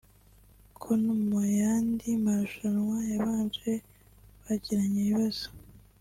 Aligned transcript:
ko 0.81 0.89
no 1.03 1.13
mu 1.25 1.39
yandi 1.59 2.07
marushanwa 2.25 2.97
yabanje 3.11 3.71
bagiranye 4.43 4.97
ibibazo 5.03 5.45